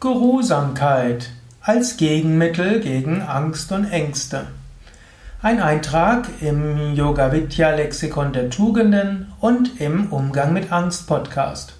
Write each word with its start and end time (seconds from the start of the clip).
Geruhsamkeit 0.00 1.30
als 1.60 1.96
Gegenmittel 1.96 2.78
gegen 2.78 3.20
Angst 3.20 3.72
und 3.72 3.84
Ängste. 3.90 4.46
Ein 5.42 5.60
Eintrag 5.60 6.28
im 6.40 6.94
Yoga 6.94 7.32
Vidya 7.32 7.70
Lexikon 7.74 8.32
der 8.32 8.48
Tugenden 8.48 9.32
und 9.40 9.80
im 9.80 10.12
Umgang 10.12 10.52
mit 10.52 10.70
Angst 10.70 11.08
Podcast. 11.08 11.72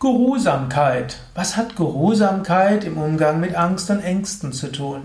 Geruhsamkeit. 0.00 1.18
Was 1.36 1.56
hat 1.56 1.76
Geruhsamkeit 1.76 2.82
im 2.82 2.98
Umgang 2.98 3.38
mit 3.38 3.54
Angst 3.54 3.88
und 3.88 4.00
Ängsten 4.00 4.52
zu 4.52 4.72
tun? 4.72 5.02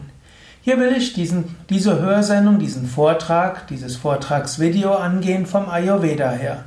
Hier 0.64 0.80
will 0.80 0.92
ich 0.98 1.14
diesen, 1.14 1.56
diese 1.70 2.00
Hörsendung, 2.02 2.58
diesen 2.58 2.88
Vortrag, 2.88 3.68
dieses 3.68 3.96
Vortragsvideo 3.96 4.96
angehen 4.96 5.46
vom 5.46 5.70
Ayurveda 5.70 6.32
her. 6.32 6.64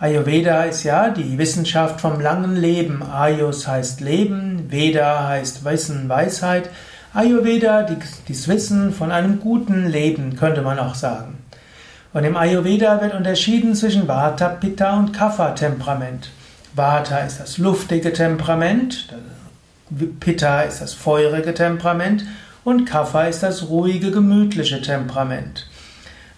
Ayurveda 0.00 0.62
ist 0.62 0.84
ja 0.84 1.10
die 1.10 1.38
Wissenschaft 1.38 2.00
vom 2.00 2.20
langen 2.20 2.54
Leben. 2.54 3.02
Ayus 3.02 3.66
heißt 3.66 4.00
Leben, 4.00 4.57
Veda 4.70 5.28
heißt 5.28 5.64
Wissen, 5.64 6.08
Weisheit. 6.08 6.70
Ayurveda, 7.14 7.86
das 8.28 8.48
Wissen 8.48 8.92
von 8.92 9.10
einem 9.10 9.40
guten 9.40 9.86
Leben, 9.86 10.36
könnte 10.36 10.62
man 10.62 10.78
auch 10.78 10.94
sagen. 10.94 11.38
Und 12.12 12.24
im 12.24 12.36
Ayurveda 12.36 13.00
wird 13.00 13.14
unterschieden 13.14 13.74
zwischen 13.74 14.08
Vata, 14.08 14.48
Pitta 14.48 14.98
und 14.98 15.12
Kapha 15.12 15.52
Temperament. 15.52 16.30
Vata 16.74 17.18
ist 17.18 17.40
das 17.40 17.58
luftige 17.58 18.12
Temperament, 18.12 19.08
Pitta 20.20 20.62
ist 20.62 20.80
das 20.80 20.94
feurige 20.94 21.54
Temperament 21.54 22.24
und 22.62 22.84
Kapha 22.84 23.24
ist 23.24 23.42
das 23.42 23.68
ruhige, 23.68 24.10
gemütliche 24.10 24.82
Temperament. 24.82 25.66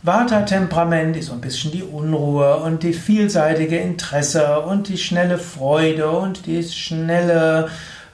Vata-Temperament 0.02 1.14
ist 1.18 1.26
so 1.26 1.34
ein 1.34 1.42
bisschen 1.42 1.72
die 1.72 1.82
Unruhe 1.82 2.56
und 2.56 2.82
die 2.82 2.94
vielseitige 2.94 3.76
Interesse 3.76 4.60
und 4.60 4.88
die 4.88 4.96
schnelle 4.96 5.36
Freude 5.36 6.08
und 6.08 6.46
die 6.46 6.62
schnelle 6.62 7.68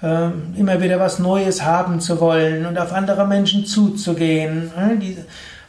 äh, 0.07 0.59
immer 0.59 0.81
wieder 0.81 1.01
was 1.01 1.19
Neues 1.19 1.65
haben 1.65 2.01
zu 2.01 2.21
wollen 2.21 2.67
und 2.67 2.79
auf 2.79 2.93
andere 2.93 3.27
Menschen 3.27 3.67
zuzugehen. 3.67 4.71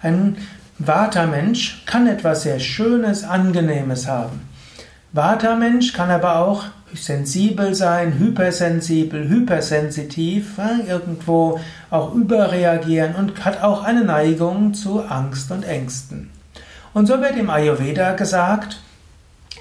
Ein 0.01 0.37
Vata-Mensch 0.77 1.83
kann 1.85 2.05
etwas 2.07 2.43
sehr 2.43 2.59
Schönes, 2.59 3.23
Angenehmes 3.23 4.07
haben. 4.07 4.47
Vata-Mensch 5.11 5.93
kann 5.93 6.11
aber 6.11 6.39
auch 6.39 6.65
sensibel 6.93 7.73
sein, 7.73 8.19
hypersensibel, 8.19 9.27
hypersensitiv, 9.27 10.59
irgendwo 10.87 11.59
auch 11.89 12.13
überreagieren 12.13 13.15
und 13.15 13.43
hat 13.43 13.63
auch 13.63 13.83
eine 13.83 14.03
Neigung 14.03 14.73
zu 14.73 15.01
Angst 15.01 15.51
und 15.51 15.63
Ängsten. 15.63 16.29
Und 16.93 17.07
so 17.07 17.19
wird 17.21 17.37
im 17.37 17.49
Ayurveda 17.49 18.13
gesagt, 18.13 18.79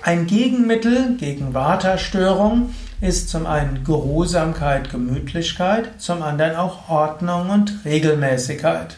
ein 0.02 0.26
Gegenmittel 0.26 1.16
gegen 1.16 1.54
Vata-Störung 1.54 2.74
ist 3.00 3.28
zum 3.28 3.46
einen 3.46 3.84
Geruhsamkeit, 3.84 4.90
Gemütlichkeit, 4.90 6.00
zum 6.00 6.22
anderen 6.22 6.56
auch 6.56 6.88
Ordnung 6.88 7.50
und 7.50 7.84
Regelmäßigkeit. 7.84 8.96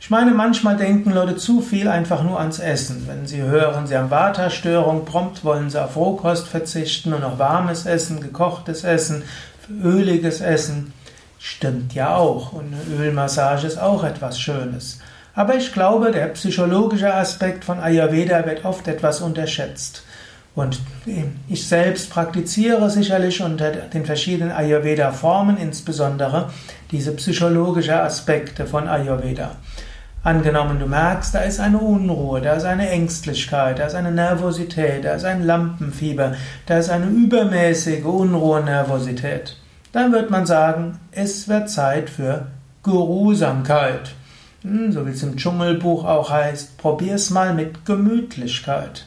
Ich 0.00 0.10
meine, 0.10 0.30
manchmal 0.30 0.76
denken 0.76 1.10
Leute 1.10 1.36
zu 1.36 1.60
viel 1.60 1.88
einfach 1.88 2.22
nur 2.22 2.38
ans 2.38 2.60
Essen. 2.60 3.08
Wenn 3.08 3.26
sie 3.26 3.42
hören, 3.42 3.86
sie 3.86 3.96
haben 3.96 4.10
Vata-Störung, 4.10 5.04
prompt 5.04 5.44
wollen 5.44 5.68
sie 5.68 5.82
auf 5.82 5.96
Rohkost 5.96 6.46
verzichten 6.46 7.12
und 7.12 7.24
auf 7.24 7.38
warmes 7.38 7.86
Essen, 7.86 8.20
gekochtes 8.20 8.84
Essen, 8.84 9.24
öliges 9.82 10.40
Essen. 10.40 10.92
Stimmt 11.38 11.92
ja 11.92 12.14
auch. 12.14 12.52
Und 12.52 12.72
eine 12.72 13.02
Ölmassage 13.04 13.66
ist 13.66 13.78
auch 13.78 14.04
etwas 14.04 14.38
Schönes. 14.38 15.00
Aber 15.34 15.56
ich 15.56 15.72
glaube, 15.72 16.12
der 16.12 16.26
psychologische 16.28 17.12
Aspekt 17.12 17.64
von 17.64 17.80
Ayurveda 17.80 18.46
wird 18.46 18.64
oft 18.64 18.88
etwas 18.88 19.20
unterschätzt. 19.20 20.02
Und 20.56 20.80
ich 21.48 21.68
selbst 21.68 22.08
praktiziere 22.10 22.88
sicherlich 22.88 23.42
unter 23.42 23.70
den 23.70 24.06
verschiedenen 24.06 24.52
Ayurveda-Formen 24.52 25.58
insbesondere 25.58 26.50
diese 26.90 27.12
psychologischen 27.12 27.92
Aspekte 27.92 28.64
von 28.64 28.88
Ayurveda. 28.88 29.50
Angenommen, 30.24 30.80
du 30.80 30.86
merkst, 30.86 31.34
da 31.34 31.40
ist 31.40 31.60
eine 31.60 31.78
Unruhe, 31.78 32.40
da 32.40 32.54
ist 32.54 32.64
eine 32.64 32.88
Ängstlichkeit, 32.88 33.78
da 33.78 33.84
ist 33.84 33.94
eine 33.94 34.10
Nervosität, 34.10 35.04
da 35.04 35.12
ist 35.12 35.24
ein 35.24 35.44
Lampenfieber, 35.44 36.34
da 36.64 36.78
ist 36.78 36.88
eine 36.88 37.06
übermäßige 37.06 38.04
Unruhe, 38.04 38.62
Nervosität. 38.62 39.58
Dann 39.92 40.10
wird 40.10 40.30
man 40.30 40.46
sagen, 40.46 40.98
es 41.12 41.48
wird 41.48 41.68
Zeit 41.68 42.08
für 42.08 42.46
Geruhsamkeit. 42.82 44.14
Hm, 44.62 44.90
so 44.90 45.06
wie 45.06 45.10
es 45.10 45.22
im 45.22 45.36
Dschungelbuch 45.36 46.04
auch 46.04 46.30
heißt, 46.30 46.78
probier's 46.78 47.28
mal 47.28 47.52
mit 47.52 47.84
Gemütlichkeit. 47.84 49.06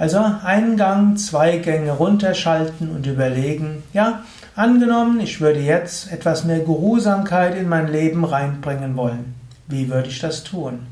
Also 0.00 0.24
einen 0.46 0.78
Gang, 0.78 1.18
zwei 1.18 1.58
Gänge 1.58 1.92
runterschalten 1.92 2.90
und 2.90 3.06
überlegen, 3.06 3.82
ja, 3.92 4.22
angenommen, 4.56 5.20
ich 5.20 5.42
würde 5.42 5.60
jetzt 5.60 6.10
etwas 6.10 6.44
mehr 6.44 6.60
Geruhsamkeit 6.60 7.54
in 7.54 7.68
mein 7.68 7.86
Leben 7.86 8.24
reinbringen 8.24 8.96
wollen. 8.96 9.34
Wie 9.68 9.90
würde 9.90 10.08
ich 10.08 10.18
das 10.18 10.42
tun? 10.42 10.86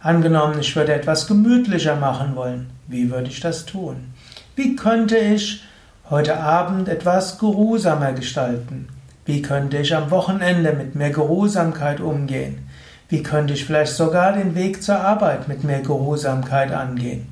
Angenommen, 0.00 0.58
ich 0.60 0.76
würde 0.76 0.92
etwas 0.92 1.26
gemütlicher 1.26 1.96
machen 1.96 2.36
wollen. 2.36 2.68
Wie 2.88 3.10
würde 3.10 3.28
ich 3.28 3.40
das 3.40 3.64
tun? 3.64 4.12
Wie 4.54 4.76
könnte 4.76 5.16
ich 5.16 5.64
heute 6.10 6.36
Abend 6.36 6.90
etwas 6.90 7.38
geruhsamer 7.38 8.12
gestalten? 8.12 8.86
Wie 9.24 9.40
könnte 9.40 9.78
ich 9.78 9.96
am 9.96 10.10
Wochenende 10.10 10.74
mit 10.74 10.94
mehr 10.94 11.08
Geruhsamkeit 11.08 12.00
umgehen? 12.02 12.68
Wie 13.08 13.22
könnte 13.22 13.54
ich 13.54 13.64
vielleicht 13.64 13.94
sogar 13.94 14.34
den 14.34 14.54
Weg 14.54 14.82
zur 14.82 15.00
Arbeit 15.00 15.48
mit 15.48 15.64
mehr 15.64 15.80
Geruhsamkeit 15.80 16.70
angehen? 16.70 17.31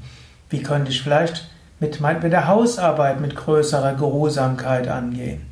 Wie 0.51 0.63
könnte 0.63 0.91
ich 0.91 1.03
vielleicht 1.03 1.49
mit, 1.79 2.01
mit 2.01 2.33
der 2.33 2.49
Hausarbeit 2.49 3.21
mit 3.21 3.37
größerer 3.37 3.95
Geruhsamkeit 3.95 4.89
angehen? 4.89 5.47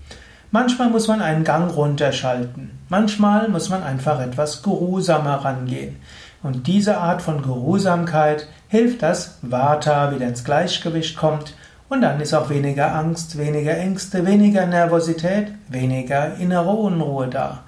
Manchmal 0.50 0.90
muss 0.90 1.08
man 1.08 1.22
einen 1.22 1.44
Gang 1.44 1.74
runterschalten. 1.74 2.70
Manchmal 2.88 3.48
muss 3.48 3.68
man 3.68 3.82
einfach 3.82 4.20
etwas 4.20 4.62
geruhsamer 4.62 5.44
rangehen. 5.44 5.96
Und 6.42 6.66
diese 6.66 6.98
Art 6.98 7.22
von 7.22 7.42
Geruhsamkeit 7.42 8.48
hilft, 8.68 9.02
dass 9.02 9.38
Vata 9.42 10.14
wieder 10.14 10.26
ins 10.26 10.44
Gleichgewicht 10.44 11.16
kommt 11.16 11.54
und 11.88 12.02
dann 12.02 12.20
ist 12.20 12.34
auch 12.34 12.50
weniger 12.50 12.94
Angst, 12.94 13.38
weniger 13.38 13.76
Ängste, 13.76 14.26
weniger 14.26 14.66
Nervosität, 14.66 15.52
weniger 15.68 16.34
innere 16.36 16.70
Unruhe 16.70 17.28
da. 17.28 17.64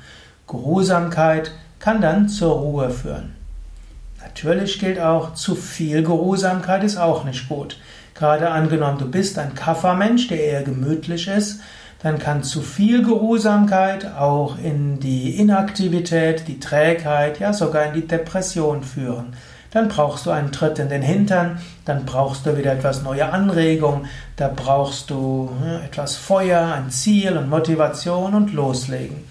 Geruhsamkeit 0.46 1.52
kann 1.78 2.00
dann 2.00 2.28
zur 2.28 2.54
Ruhe 2.54 2.90
führen. 2.90 3.39
Natürlich 4.22 4.78
gilt 4.78 5.00
auch, 5.00 5.34
zu 5.34 5.54
viel 5.54 6.02
Geruhsamkeit 6.02 6.84
ist 6.84 6.96
auch 6.96 7.24
nicht 7.24 7.48
gut. 7.48 7.78
Gerade 8.14 8.50
angenommen, 8.50 8.98
du 8.98 9.10
bist 9.10 9.38
ein 9.38 9.54
Kaffermensch, 9.54 10.28
der 10.28 10.44
eher 10.44 10.62
gemütlich 10.62 11.26
ist, 11.26 11.60
dann 12.02 12.18
kann 12.18 12.42
zu 12.42 12.62
viel 12.62 13.02
Geruhsamkeit 13.02 14.14
auch 14.16 14.58
in 14.58 15.00
die 15.00 15.36
Inaktivität, 15.36 16.48
die 16.48 16.58
Trägheit, 16.58 17.40
ja 17.40 17.52
sogar 17.52 17.84
in 17.86 17.94
die 17.94 18.06
Depression 18.06 18.82
führen. 18.82 19.34
Dann 19.70 19.88
brauchst 19.88 20.26
du 20.26 20.30
einen 20.30 20.50
Tritt 20.50 20.78
in 20.78 20.88
den 20.88 21.02
Hintern, 21.02 21.60
dann 21.84 22.04
brauchst 22.04 22.44
du 22.44 22.56
wieder 22.56 22.72
etwas 22.72 23.02
neue 23.02 23.32
Anregung, 23.32 24.06
da 24.36 24.50
brauchst 24.54 25.10
du 25.10 25.50
etwas 25.84 26.16
Feuer, 26.16 26.74
ein 26.74 26.90
Ziel 26.90 27.36
und 27.36 27.48
Motivation 27.48 28.34
und 28.34 28.52
loslegen. 28.52 29.24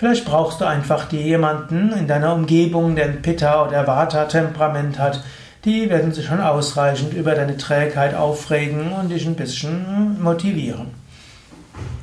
Vielleicht 0.00 0.24
brauchst 0.24 0.62
du 0.62 0.64
einfach 0.64 1.04
die 1.08 1.20
jemanden 1.20 1.92
in 1.92 2.08
deiner 2.08 2.32
Umgebung, 2.32 2.96
der 2.96 3.04
ein 3.04 3.20
Pitta- 3.20 3.66
oder 3.66 3.86
Vata-Temperament 3.86 4.98
hat, 4.98 5.22
die 5.66 5.90
werden 5.90 6.14
sich 6.14 6.24
schon 6.24 6.40
ausreichend 6.40 7.12
über 7.12 7.34
deine 7.34 7.58
Trägheit 7.58 8.14
aufregen 8.14 8.92
und 8.92 9.10
dich 9.10 9.26
ein 9.26 9.34
bisschen 9.34 10.16
motivieren. 10.22 10.86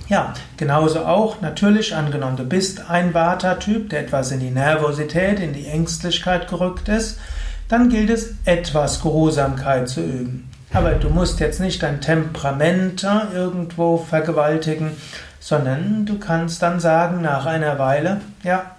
Ja, 0.09 0.36
genauso 0.57 1.06
auch 1.06 1.41
natürlich 1.41 1.96
angenommen, 1.96 2.38
du 2.38 2.44
bist 2.44 2.88
ein 2.88 3.16
Vata-Typ, 3.16 3.90
der 3.90 4.02
etwas 4.02 4.31
in 4.31 4.41
die 4.41 4.52
Nervosität, 4.52 5.40
in 5.40 5.53
die 5.53 5.66
Ängstlichkeit 5.66 6.47
gerückt 6.47 6.90
ist, 6.90 7.18
dann 7.68 7.90
gilt 7.90 8.12
es, 8.12 8.36
etwas 8.46 9.02
Geruhsamkeit 9.02 9.90
zu 9.90 10.02
üben. 10.02 10.52
Aber 10.72 10.91
du 10.91 11.09
musst 11.09 11.40
jetzt 11.40 11.59
nicht 11.59 11.81
dein 11.81 12.00
Temperament 12.00 13.07
irgendwo 13.34 13.97
vergewaltigen, 13.97 14.91
sondern 15.47 16.06
du 16.06 16.19
kannst 16.19 16.62
dann 16.62 16.81
sagen 16.81 17.21
nach 17.21 17.45
einer 17.45 17.80
Weile, 17.80 18.19
ja, 18.44 18.71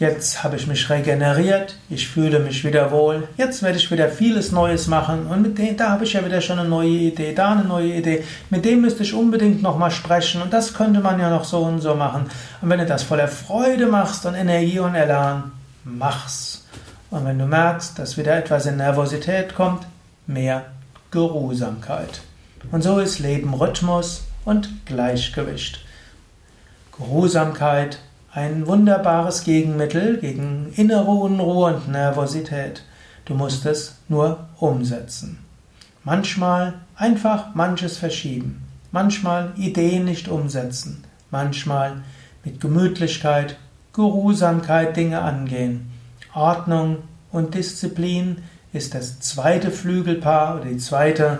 Jetzt 0.00 0.42
habe 0.42 0.56
ich 0.56 0.66
mich 0.66 0.88
regeneriert, 0.88 1.76
ich 1.90 2.08
fühle 2.08 2.38
mich 2.38 2.64
wieder 2.64 2.90
wohl, 2.90 3.28
jetzt 3.36 3.62
werde 3.62 3.76
ich 3.76 3.90
wieder 3.90 4.08
vieles 4.08 4.50
Neues 4.50 4.86
machen 4.86 5.26
und 5.26 5.42
mit 5.42 5.58
dem, 5.58 5.76
da 5.76 5.90
habe 5.90 6.04
ich 6.04 6.14
ja 6.14 6.24
wieder 6.24 6.40
schon 6.40 6.58
eine 6.58 6.66
neue 6.66 6.88
Idee, 6.88 7.34
da 7.34 7.52
eine 7.52 7.64
neue 7.64 7.92
Idee, 7.96 8.24
mit 8.48 8.64
dem 8.64 8.80
müsste 8.80 9.02
ich 9.02 9.12
unbedingt 9.12 9.60
nochmal 9.60 9.90
sprechen 9.90 10.40
und 10.40 10.54
das 10.54 10.72
könnte 10.72 11.00
man 11.00 11.20
ja 11.20 11.28
noch 11.28 11.44
so 11.44 11.58
und 11.58 11.82
so 11.82 11.94
machen. 11.94 12.30
Und 12.62 12.70
wenn 12.70 12.78
du 12.78 12.86
das 12.86 13.02
voller 13.02 13.28
Freude 13.28 13.88
machst 13.88 14.24
und 14.24 14.36
Energie 14.36 14.78
und 14.78 14.94
Elan, 14.94 15.52
mach's. 15.84 16.66
Und 17.10 17.26
wenn 17.26 17.38
du 17.38 17.44
merkst, 17.44 17.98
dass 17.98 18.16
wieder 18.16 18.38
etwas 18.38 18.64
in 18.64 18.78
Nervosität 18.78 19.54
kommt, 19.54 19.86
mehr 20.26 20.64
Geruhsamkeit. 21.10 22.22
Und 22.72 22.82
so 22.82 23.00
ist 23.00 23.18
Leben 23.18 23.52
Rhythmus 23.52 24.22
und 24.44 24.86
Gleichgewicht. 24.86 25.84
Geruhsamkeit 26.96 27.98
ein 28.32 28.66
wunderbares 28.66 29.42
Gegenmittel 29.42 30.18
gegen 30.18 30.72
innere 30.76 31.10
Unruhe 31.10 31.74
und 31.74 31.88
Nervosität. 31.88 32.84
Du 33.24 33.34
musst 33.34 33.66
es 33.66 33.96
nur 34.08 34.48
umsetzen. 34.58 35.38
Manchmal 36.04 36.74
einfach 36.96 37.54
manches 37.54 37.96
verschieben. 37.96 38.62
Manchmal 38.92 39.52
Ideen 39.56 40.04
nicht 40.04 40.28
umsetzen. 40.28 41.04
manchmal 41.30 42.02
mit 42.44 42.60
Gemütlichkeit, 42.60 43.56
Geruhsamkeit 43.92 44.96
Dinge 44.96 45.20
angehen. 45.22 45.90
Ordnung 46.34 46.98
und 47.30 47.54
Disziplin 47.54 48.38
ist 48.72 48.94
das 48.94 49.20
zweite 49.20 49.70
Flügelpaar 49.70 50.56
oder 50.56 50.66
die 50.66 50.78
zweite 50.78 51.38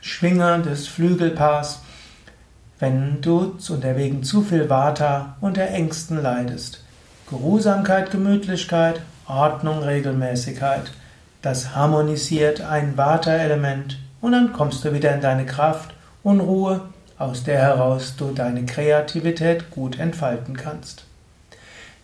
Schwinge 0.00 0.60
des 0.62 0.86
Flügelpaars, 0.86 1.80
wenn 2.78 3.20
du 3.20 3.56
unter 3.68 3.96
wegen 3.96 4.22
zu 4.24 4.42
viel 4.42 4.68
Vata 4.68 5.36
unter 5.40 5.66
Ängsten 5.68 6.22
leidest. 6.22 6.82
Geruhsamkeit, 7.28 8.10
Gemütlichkeit, 8.10 9.00
Ordnung, 9.26 9.82
Regelmäßigkeit. 9.82 10.92
Das 11.42 11.74
harmonisiert 11.74 12.60
ein 12.60 12.96
Vata-Element 12.96 13.98
und 14.20 14.32
dann 14.32 14.52
kommst 14.52 14.84
du 14.84 14.92
wieder 14.92 15.14
in 15.14 15.20
deine 15.20 15.46
Kraft 15.46 15.94
und 16.22 16.40
Ruhe, 16.40 16.80
aus 17.18 17.44
der 17.44 17.58
heraus 17.58 18.14
du 18.16 18.32
deine 18.32 18.66
Kreativität 18.66 19.70
gut 19.70 19.98
entfalten 19.98 20.56
kannst. 20.56 21.04